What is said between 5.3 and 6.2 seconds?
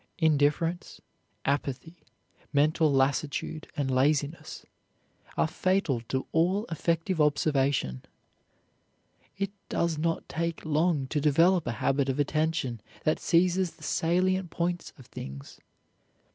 are fatal